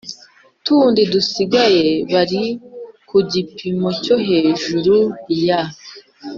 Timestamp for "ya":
5.47-5.61